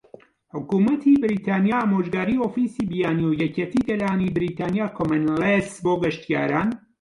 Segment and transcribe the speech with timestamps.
[0.55, 6.69] حکومەتی بەریتانیا،- ئامۆژگاری ئۆفیسی بیانی و یەکێتی گەلانی بەریتانیا کۆمونیڵس بۆ گەشتیاران